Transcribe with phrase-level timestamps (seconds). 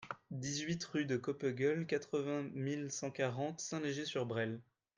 [0.31, 4.59] dix-huit rue de Coppegueule, quatre-vingt mille cent quarante Saint-Léger-sur-Bresle